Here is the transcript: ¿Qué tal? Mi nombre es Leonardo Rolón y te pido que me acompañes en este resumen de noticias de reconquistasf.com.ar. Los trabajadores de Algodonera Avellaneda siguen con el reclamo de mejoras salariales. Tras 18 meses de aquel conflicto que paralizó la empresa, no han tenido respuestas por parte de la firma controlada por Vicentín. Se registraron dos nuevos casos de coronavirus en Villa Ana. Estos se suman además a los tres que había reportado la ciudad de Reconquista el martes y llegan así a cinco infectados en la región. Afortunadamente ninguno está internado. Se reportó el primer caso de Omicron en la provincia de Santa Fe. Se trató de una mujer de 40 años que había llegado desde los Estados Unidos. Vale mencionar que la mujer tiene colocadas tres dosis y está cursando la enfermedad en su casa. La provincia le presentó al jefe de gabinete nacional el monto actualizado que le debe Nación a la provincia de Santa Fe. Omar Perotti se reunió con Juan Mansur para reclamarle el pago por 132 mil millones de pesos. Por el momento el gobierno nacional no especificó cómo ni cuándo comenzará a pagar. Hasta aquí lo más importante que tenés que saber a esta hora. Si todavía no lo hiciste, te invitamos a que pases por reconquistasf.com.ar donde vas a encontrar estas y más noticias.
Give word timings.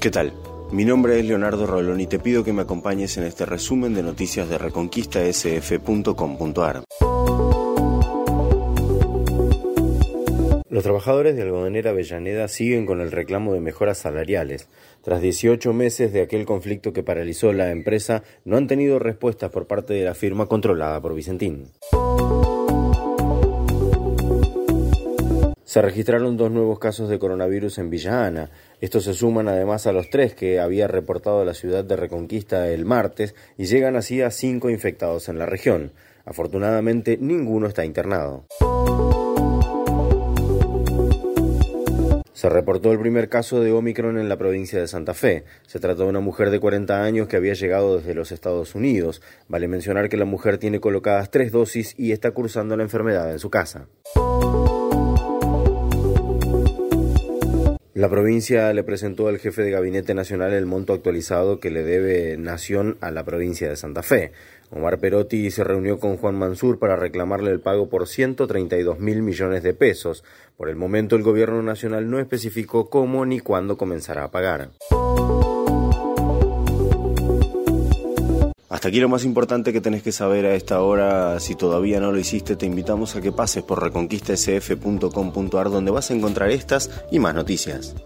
¿Qué 0.00 0.10
tal? 0.12 0.32
Mi 0.70 0.84
nombre 0.84 1.18
es 1.18 1.26
Leonardo 1.26 1.66
Rolón 1.66 2.00
y 2.00 2.06
te 2.06 2.20
pido 2.20 2.44
que 2.44 2.52
me 2.52 2.62
acompañes 2.62 3.16
en 3.16 3.24
este 3.24 3.44
resumen 3.44 3.94
de 3.94 4.04
noticias 4.04 4.48
de 4.48 4.56
reconquistasf.com.ar. 4.56 6.84
Los 10.70 10.84
trabajadores 10.84 11.34
de 11.34 11.42
Algodonera 11.42 11.90
Avellaneda 11.90 12.46
siguen 12.46 12.86
con 12.86 13.00
el 13.00 13.10
reclamo 13.10 13.54
de 13.54 13.60
mejoras 13.60 13.98
salariales. 13.98 14.68
Tras 15.02 15.20
18 15.20 15.72
meses 15.72 16.12
de 16.12 16.22
aquel 16.22 16.46
conflicto 16.46 16.92
que 16.92 17.02
paralizó 17.02 17.52
la 17.52 17.72
empresa, 17.72 18.22
no 18.44 18.56
han 18.56 18.68
tenido 18.68 19.00
respuestas 19.00 19.50
por 19.50 19.66
parte 19.66 19.94
de 19.94 20.04
la 20.04 20.14
firma 20.14 20.46
controlada 20.46 21.00
por 21.00 21.16
Vicentín. 21.16 21.72
Se 25.68 25.82
registraron 25.82 26.38
dos 26.38 26.50
nuevos 26.50 26.78
casos 26.78 27.10
de 27.10 27.18
coronavirus 27.18 27.76
en 27.76 27.90
Villa 27.90 28.24
Ana. 28.24 28.50
Estos 28.80 29.04
se 29.04 29.12
suman 29.12 29.48
además 29.48 29.86
a 29.86 29.92
los 29.92 30.08
tres 30.08 30.32
que 30.32 30.60
había 30.60 30.88
reportado 30.88 31.44
la 31.44 31.52
ciudad 31.52 31.84
de 31.84 31.94
Reconquista 31.94 32.70
el 32.70 32.86
martes 32.86 33.34
y 33.58 33.66
llegan 33.66 33.94
así 33.94 34.22
a 34.22 34.30
cinco 34.30 34.70
infectados 34.70 35.28
en 35.28 35.38
la 35.38 35.44
región. 35.44 35.92
Afortunadamente 36.24 37.18
ninguno 37.20 37.66
está 37.66 37.84
internado. 37.84 38.46
Se 42.32 42.48
reportó 42.48 42.90
el 42.90 42.98
primer 42.98 43.28
caso 43.28 43.60
de 43.60 43.70
Omicron 43.70 44.16
en 44.16 44.30
la 44.30 44.38
provincia 44.38 44.80
de 44.80 44.88
Santa 44.88 45.12
Fe. 45.12 45.44
Se 45.66 45.80
trató 45.80 46.04
de 46.04 46.08
una 46.08 46.20
mujer 46.20 46.48
de 46.48 46.60
40 46.60 47.02
años 47.02 47.28
que 47.28 47.36
había 47.36 47.52
llegado 47.52 47.98
desde 47.98 48.14
los 48.14 48.32
Estados 48.32 48.74
Unidos. 48.74 49.20
Vale 49.48 49.68
mencionar 49.68 50.08
que 50.08 50.16
la 50.16 50.24
mujer 50.24 50.56
tiene 50.56 50.80
colocadas 50.80 51.30
tres 51.30 51.52
dosis 51.52 51.94
y 51.98 52.12
está 52.12 52.30
cursando 52.30 52.74
la 52.74 52.84
enfermedad 52.84 53.30
en 53.30 53.38
su 53.38 53.50
casa. 53.50 53.88
La 57.98 58.08
provincia 58.08 58.72
le 58.72 58.84
presentó 58.84 59.26
al 59.26 59.38
jefe 59.38 59.62
de 59.62 59.72
gabinete 59.72 60.14
nacional 60.14 60.52
el 60.52 60.66
monto 60.66 60.92
actualizado 60.92 61.58
que 61.58 61.72
le 61.72 61.82
debe 61.82 62.36
Nación 62.36 62.96
a 63.00 63.10
la 63.10 63.24
provincia 63.24 63.68
de 63.68 63.74
Santa 63.74 64.04
Fe. 64.04 64.30
Omar 64.70 65.00
Perotti 65.00 65.50
se 65.50 65.64
reunió 65.64 65.98
con 65.98 66.16
Juan 66.16 66.36
Mansur 66.36 66.78
para 66.78 66.94
reclamarle 66.94 67.50
el 67.50 67.58
pago 67.58 67.88
por 67.88 68.06
132 68.06 69.00
mil 69.00 69.22
millones 69.22 69.64
de 69.64 69.74
pesos. 69.74 70.22
Por 70.56 70.68
el 70.68 70.76
momento 70.76 71.16
el 71.16 71.24
gobierno 71.24 71.60
nacional 71.60 72.08
no 72.08 72.20
especificó 72.20 72.88
cómo 72.88 73.26
ni 73.26 73.40
cuándo 73.40 73.76
comenzará 73.76 74.22
a 74.22 74.30
pagar. 74.30 74.70
Hasta 78.78 78.90
aquí 78.90 79.00
lo 79.00 79.08
más 79.08 79.24
importante 79.24 79.72
que 79.72 79.80
tenés 79.80 80.04
que 80.04 80.12
saber 80.12 80.46
a 80.46 80.54
esta 80.54 80.80
hora. 80.82 81.40
Si 81.40 81.56
todavía 81.56 81.98
no 81.98 82.12
lo 82.12 82.18
hiciste, 82.20 82.54
te 82.54 82.64
invitamos 82.64 83.16
a 83.16 83.20
que 83.20 83.32
pases 83.32 83.64
por 83.64 83.82
reconquistasf.com.ar 83.82 85.68
donde 85.68 85.90
vas 85.90 86.12
a 86.12 86.14
encontrar 86.14 86.52
estas 86.52 86.88
y 87.10 87.18
más 87.18 87.34
noticias. 87.34 87.96